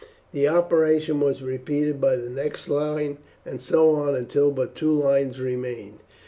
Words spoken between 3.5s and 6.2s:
so on until but two lines remained.